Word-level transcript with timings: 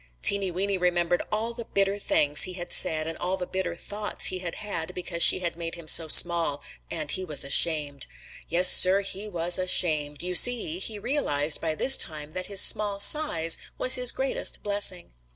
Teeny 0.23 0.49
Weeny 0.49 0.79
remembered 0.79 1.21
all 1.31 1.53
the 1.53 1.65
bitter 1.75 1.99
things 1.99 2.41
he 2.41 2.53
had 2.53 2.71
said 2.71 3.05
and 3.05 3.15
all 3.19 3.37
the 3.37 3.45
bitter 3.45 3.75
thoughts 3.75 4.25
he 4.25 4.39
had 4.39 4.55
had 4.55 4.95
because 4.95 5.21
she 5.21 5.41
had 5.41 5.55
made 5.55 5.75
him 5.75 5.87
so 5.87 6.07
small, 6.07 6.63
and 6.89 7.11
he 7.11 7.23
was 7.23 7.43
ashamed. 7.43 8.07
Yes, 8.49 8.67
Sir, 8.67 9.01
he 9.01 9.27
was 9.27 9.59
ashamed. 9.59 10.23
You 10.23 10.33
see, 10.33 10.79
he 10.79 10.97
realized 10.97 11.61
by 11.61 11.75
this 11.75 11.97
time 11.97 12.33
that 12.33 12.47
his 12.47 12.61
small 12.61 12.99
size 12.99 13.59
was 13.77 13.93
his 13.93 14.11
greatest 14.11 14.63
blessing. 14.63 15.11